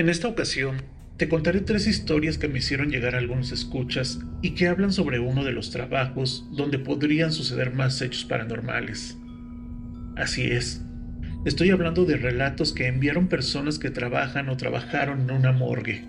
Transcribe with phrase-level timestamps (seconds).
[0.00, 0.76] En esta ocasión,
[1.18, 5.18] te contaré tres historias que me hicieron llegar a algunos escuchas y que hablan sobre
[5.18, 9.18] uno de los trabajos donde podrían suceder más hechos paranormales.
[10.16, 10.80] Así es,
[11.44, 16.08] estoy hablando de relatos que enviaron personas que trabajan o trabajaron en una morgue.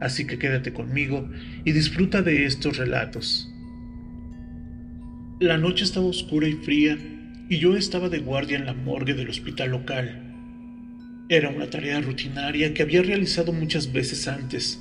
[0.00, 1.28] Así que quédate conmigo
[1.64, 3.52] y disfruta de estos relatos.
[5.40, 6.96] La noche estaba oscura y fría
[7.48, 10.31] y yo estaba de guardia en la morgue del hospital local.
[11.32, 14.78] Era una tarea rutinaria que había realizado muchas veces antes,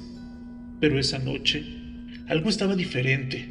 [0.82, 1.64] pero esa noche
[2.28, 3.48] algo estaba diferente.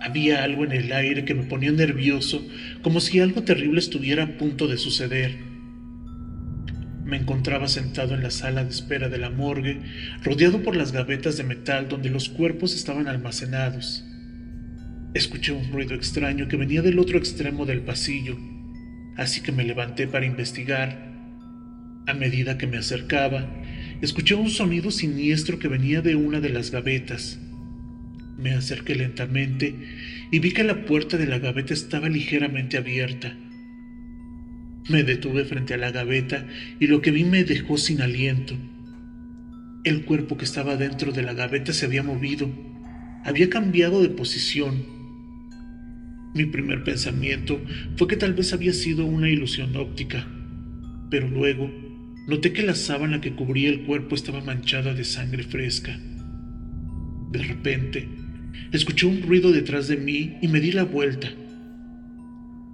[0.00, 2.44] Había algo en el aire que me ponía nervioso,
[2.82, 5.36] como si algo terrible estuviera a punto de suceder.
[7.04, 9.80] Me encontraba sentado en la sala de espera de la morgue,
[10.24, 14.04] rodeado por las gavetas de metal donde los cuerpos estaban almacenados.
[15.14, 18.36] Escuché un ruido extraño que venía del otro extremo del pasillo,
[19.16, 21.11] así que me levanté para investigar
[22.06, 23.48] a medida que me acercaba,
[24.00, 27.40] escuché un sonido siniestro que venía de una de las gavetas.
[28.36, 29.74] Me acerqué lentamente
[30.30, 33.36] y vi que la puerta de la gaveta estaba ligeramente abierta.
[34.88, 36.46] Me detuve frente a la gaveta
[36.80, 38.56] y lo que vi me dejó sin aliento.
[39.84, 42.50] El cuerpo que estaba dentro de la gaveta se había movido,
[43.24, 44.84] había cambiado de posición.
[46.34, 47.60] Mi primer pensamiento
[47.96, 50.26] fue que tal vez había sido una ilusión óptica,
[51.10, 51.91] pero luego
[52.26, 55.98] Noté que la sábana que cubría el cuerpo estaba manchada de sangre fresca.
[57.32, 58.08] De repente,
[58.70, 61.28] escuché un ruido detrás de mí y me di la vuelta.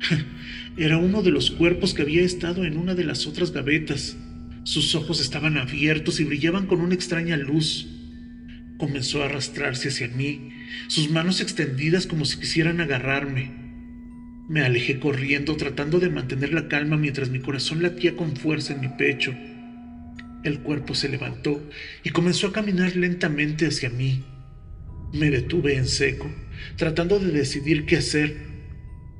[0.77, 4.17] Era uno de los cuerpos que había estado en una de las otras gavetas.
[4.65, 7.89] Sus ojos estaban abiertos y brillaban con una extraña luz.
[8.77, 10.51] Comenzó a arrastrarse hacia mí,
[10.89, 13.58] sus manos extendidas como si quisieran agarrarme.
[14.49, 18.81] Me alejé corriendo tratando de mantener la calma mientras mi corazón latía con fuerza en
[18.81, 19.35] mi pecho.
[20.43, 21.63] El cuerpo se levantó
[22.03, 24.25] y comenzó a caminar lentamente hacia mí.
[25.13, 26.31] Me detuve en seco,
[26.77, 28.39] tratando de decidir qué hacer.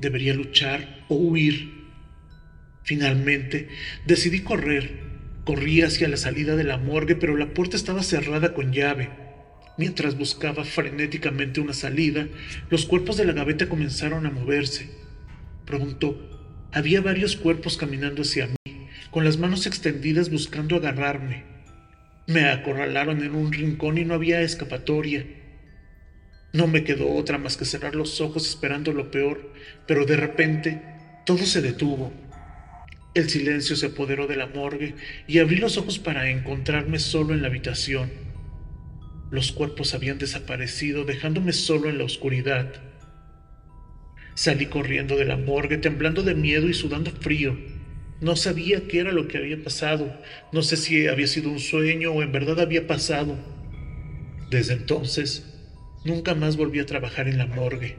[0.01, 1.75] ¿Debería luchar o huir?
[2.83, 3.69] Finalmente,
[4.07, 5.09] decidí correr.
[5.45, 9.11] Corrí hacia la salida de la morgue, pero la puerta estaba cerrada con llave.
[9.77, 12.27] Mientras buscaba frenéticamente una salida,
[12.71, 14.98] los cuerpos de la gaveta comenzaron a moverse.
[15.69, 16.17] Pronto
[16.73, 21.45] había varios cuerpos caminando hacia mí, con las manos extendidas buscando agarrarme.
[22.27, 25.27] Me acorralaron en un rincón y no había escapatoria.
[26.55, 29.53] No me quedó otra más que cerrar los ojos esperando lo peor,
[29.87, 30.81] pero de repente
[31.27, 32.15] todo se detuvo.
[33.13, 34.95] El silencio se apoderó de la morgue
[35.27, 38.11] y abrí los ojos para encontrarme solo en la habitación.
[39.31, 42.88] Los cuerpos habían desaparecido, dejándome solo en la oscuridad.
[44.39, 47.59] Salí corriendo de la morgue, temblando de miedo y sudando frío.
[48.21, 50.17] No sabía qué era lo que había pasado.
[50.53, 53.37] No sé si había sido un sueño o en verdad había pasado.
[54.49, 55.45] Desde entonces,
[56.05, 57.97] nunca más volví a trabajar en la morgue.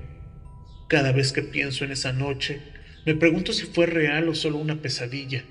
[0.87, 2.61] Cada vez que pienso en esa noche,
[3.05, 5.43] me pregunto si fue real o solo una pesadilla.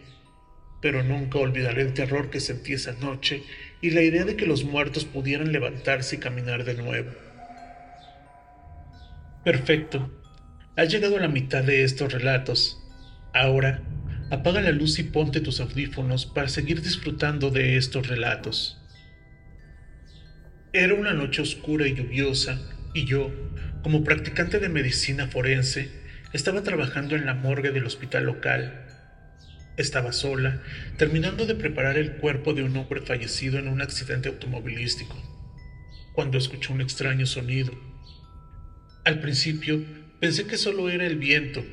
[0.80, 3.42] Pero nunca olvidaré el terror que sentí esa noche
[3.82, 7.10] y la idea de que los muertos pudieran levantarse y caminar de nuevo.
[9.44, 10.10] Perfecto.
[10.78, 12.80] Has llegado a la mitad de estos relatos.
[13.34, 13.82] Ahora,
[14.30, 18.80] apaga la luz y ponte tus audífonos para seguir disfrutando de estos relatos.
[20.72, 22.60] Era una noche oscura y lluviosa,
[22.94, 23.32] y yo,
[23.82, 25.90] como practicante de medicina forense,
[26.32, 28.86] estaba trabajando en la morgue del hospital local.
[29.76, 30.62] Estaba sola,
[30.96, 35.16] terminando de preparar el cuerpo de un hombre fallecido en un accidente automovilístico,
[36.12, 37.72] cuando escuché un extraño sonido.
[39.04, 39.82] Al principio
[40.20, 41.64] Pensé que solo era el viento,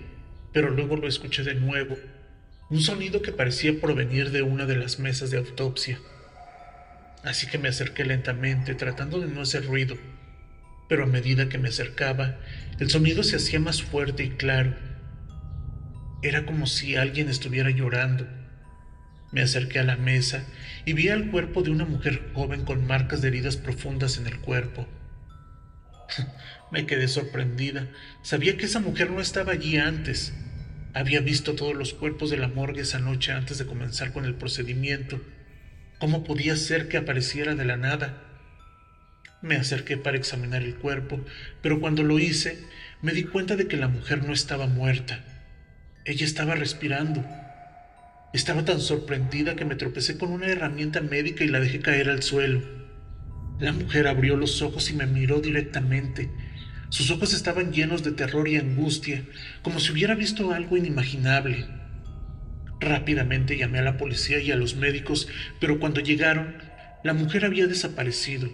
[0.54, 1.98] pero luego lo escuché de nuevo,
[2.70, 6.00] un sonido que parecía provenir de una de las mesas de autopsia.
[7.24, 9.98] Así que me acerqué lentamente, tratando de no hacer ruido,
[10.88, 12.38] pero a medida que me acercaba,
[12.80, 14.76] el sonido se hacía más fuerte y claro.
[16.22, 18.28] Era como si alguien estuviera llorando.
[19.32, 20.46] Me acerqué a la mesa
[20.86, 24.40] y vi al cuerpo de una mujer joven con marcas de heridas profundas en el
[24.40, 24.88] cuerpo.
[26.72, 27.88] Me quedé sorprendida.
[28.22, 30.34] Sabía que esa mujer no estaba allí antes.
[30.94, 34.36] Había visto todos los cuerpos de la morgue esa noche antes de comenzar con el
[34.36, 35.22] procedimiento.
[36.00, 38.22] ¿Cómo podía ser que apareciera de la nada?
[39.42, 41.24] Me acerqué para examinar el cuerpo,
[41.62, 42.64] pero cuando lo hice,
[43.02, 45.24] me di cuenta de que la mujer no estaba muerta.
[46.04, 47.24] Ella estaba respirando.
[48.34, 52.24] Estaba tan sorprendida que me tropecé con una herramienta médica y la dejé caer al
[52.24, 52.62] suelo.
[53.60, 56.30] La mujer abrió los ojos y me miró directamente.
[56.96, 59.26] Sus ojos estaban llenos de terror y angustia,
[59.64, 61.68] como si hubiera visto algo inimaginable.
[62.80, 65.28] Rápidamente llamé a la policía y a los médicos,
[65.60, 66.56] pero cuando llegaron,
[67.04, 68.50] La mujer había desaparecido.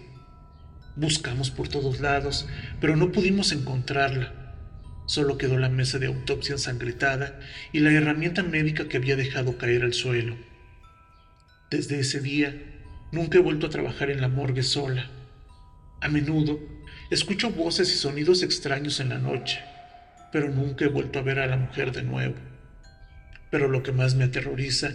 [0.96, 2.48] Buscamos por todos lados,
[2.80, 4.32] pero no pudimos encontrarla.
[5.06, 7.38] Solo quedó la mesa de autopsia ensangrentada
[7.72, 10.36] y la herramienta médica que había dejado caer al suelo.
[11.70, 12.60] Desde ese día,
[13.12, 15.08] nunca he vuelto a trabajar en la morgue sola.
[16.00, 16.58] A menudo,
[17.12, 19.60] escucho voces y sonidos extraños en la noche,
[20.32, 22.34] pero nunca he vuelto a ver a la mujer de nuevo.
[23.50, 24.94] Pero lo que más me aterroriza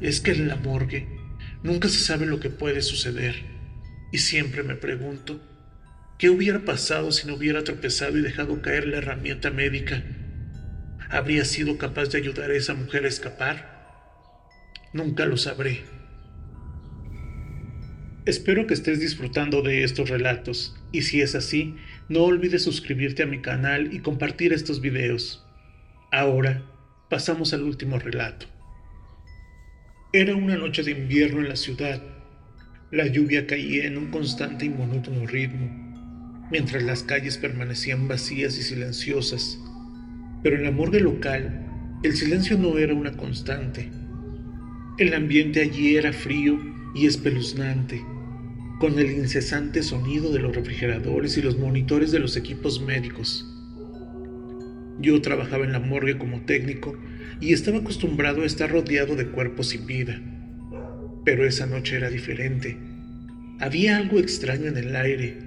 [0.00, 1.06] es que en la morgue
[1.62, 3.36] nunca se sabe lo que puede suceder.
[4.12, 5.40] Y siempre me pregunto,
[6.18, 10.02] ¿qué hubiera pasado si no hubiera tropezado y dejado caer la herramienta médica?
[11.10, 13.76] ¿Habría sido capaz de ayudar a esa mujer a escapar?
[14.92, 15.95] Nunca lo sabré.
[18.26, 21.76] Espero que estés disfrutando de estos relatos y si es así,
[22.08, 25.46] no olvides suscribirte a mi canal y compartir estos videos.
[26.10, 26.64] Ahora,
[27.08, 28.46] pasamos al último relato.
[30.12, 32.02] Era una noche de invierno en la ciudad.
[32.90, 38.62] La lluvia caía en un constante y monótono ritmo, mientras las calles permanecían vacías y
[38.62, 39.56] silenciosas.
[40.42, 41.64] Pero en la morgue local,
[42.02, 43.88] el silencio no era una constante.
[44.98, 46.58] El ambiente allí era frío
[46.92, 48.02] y espeluznante,
[48.78, 53.46] con el incesante sonido de los refrigeradores y los monitores de los equipos médicos.
[54.98, 56.96] Yo trabajaba en la morgue como técnico
[57.40, 60.20] y estaba acostumbrado a estar rodeado de cuerpos sin vida.
[61.24, 62.78] Pero esa noche era diferente.
[63.60, 65.38] Había algo extraño en el aire,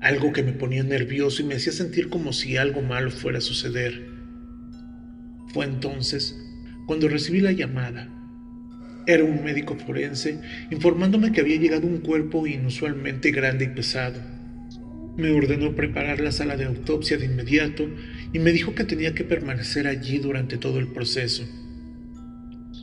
[0.00, 3.42] algo que me ponía nervioso y me hacía sentir como si algo malo fuera a
[3.42, 4.08] suceder.
[5.48, 6.38] Fue entonces
[6.86, 8.17] cuando recibí la llamada.
[9.08, 10.38] Era un médico forense
[10.70, 14.20] informándome que había llegado un cuerpo inusualmente grande y pesado.
[15.16, 17.88] Me ordenó preparar la sala de autopsia de inmediato
[18.34, 21.48] y me dijo que tenía que permanecer allí durante todo el proceso.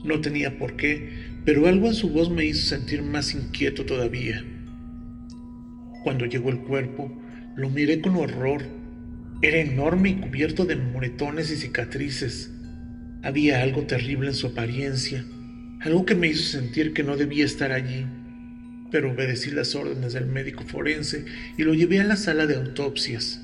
[0.03, 1.11] No tenía por qué,
[1.45, 4.43] pero algo en su voz me hizo sentir más inquieto todavía.
[6.03, 7.15] Cuando llegó el cuerpo,
[7.55, 8.63] lo miré con horror.
[9.43, 12.51] Era enorme y cubierto de moretones y cicatrices.
[13.21, 15.23] Había algo terrible en su apariencia,
[15.81, 18.05] algo que me hizo sentir que no debía estar allí.
[18.91, 21.25] Pero obedecí las órdenes del médico forense
[21.57, 23.41] y lo llevé a la sala de autopsias.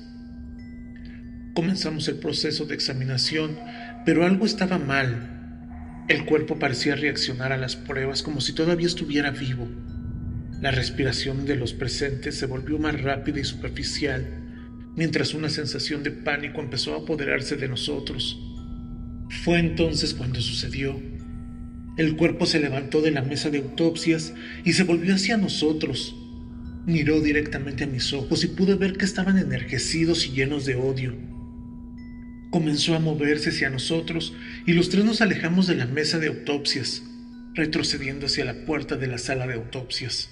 [1.54, 3.58] Comenzamos el proceso de examinación,
[4.06, 6.04] pero algo estaba mal.
[6.08, 9.68] El cuerpo parecía reaccionar a las pruebas como si todavía estuviera vivo.
[10.62, 14.26] La respiración de los presentes se volvió más rápida y superficial,
[14.96, 18.40] mientras una sensación de pánico empezó a apoderarse de nosotros.
[19.44, 21.11] Fue entonces cuando sucedió.
[21.96, 24.32] El cuerpo se levantó de la mesa de autopsias
[24.64, 26.16] y se volvió hacia nosotros.
[26.86, 31.14] Miró directamente a mis ojos y pude ver que estaban ennergecidos y llenos de odio.
[32.50, 34.34] Comenzó a moverse hacia nosotros
[34.66, 37.02] y los tres nos alejamos de la mesa de autopsias,
[37.54, 40.30] retrocediendo hacia la puerta de la sala de autopsias.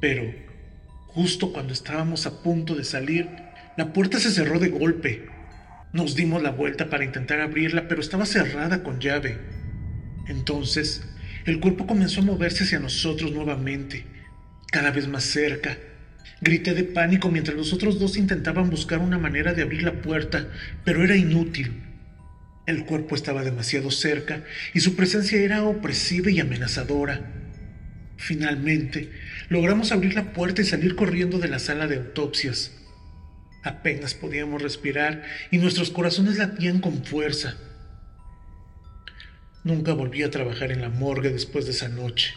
[0.00, 0.34] Pero,
[1.08, 3.28] justo cuando estábamos a punto de salir,
[3.76, 5.26] la puerta se cerró de golpe.
[5.92, 9.59] Nos dimos la vuelta para intentar abrirla, pero estaba cerrada con llave.
[10.30, 11.02] Entonces,
[11.44, 14.06] el cuerpo comenzó a moverse hacia nosotros nuevamente,
[14.70, 15.76] cada vez más cerca,
[16.42, 20.48] Grité de pánico mientras los otros dos intentaban buscar una manera de abrir la puerta,
[20.84, 21.82] pero era inútil.
[22.66, 24.42] El cuerpo estaba demasiado cerca
[24.72, 27.20] y su presencia era opresiva y amenazadora.
[28.16, 29.10] Finalmente,
[29.50, 32.72] logramos abrir la puerta y salir corriendo de la sala de autopsias.
[33.62, 37.56] Apenas podíamos respirar y nuestros corazones latían con fuerza.
[39.64, 42.34] Nunca volví a trabajar en la morgue después de esa noche.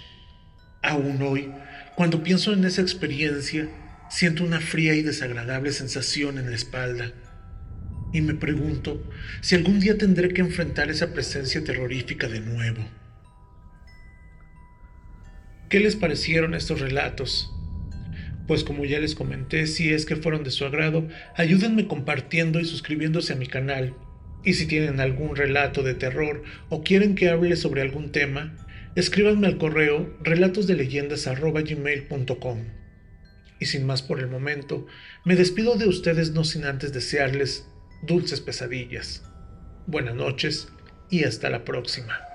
[0.81, 1.51] Aún hoy,
[1.95, 3.69] cuando pienso en esa experiencia,
[4.13, 7.11] Siento una fría y desagradable sensación en la espalda
[8.11, 9.03] y me pregunto
[9.41, 12.87] si algún día tendré que enfrentar esa presencia terrorífica de nuevo.
[15.67, 17.51] ¿Qué les parecieron estos relatos?
[18.45, 22.65] Pues como ya les comenté, si es que fueron de su agrado, ayúdenme compartiendo y
[22.65, 23.95] suscribiéndose a mi canal.
[24.43, 28.53] Y si tienen algún relato de terror o quieren que hable sobre algún tema,
[28.95, 32.59] escríbanme al correo relatosdeleyendas.gmail.com.
[33.59, 34.87] Y sin más por el momento,
[35.23, 37.67] me despido de ustedes no sin antes desearles
[38.01, 39.23] dulces pesadillas.
[39.87, 40.67] Buenas noches
[41.09, 42.32] y hasta la próxima.